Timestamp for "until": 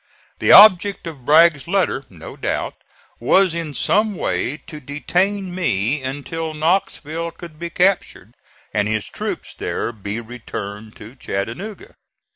6.01-6.55